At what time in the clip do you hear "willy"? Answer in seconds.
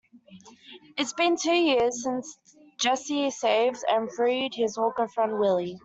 5.37-5.79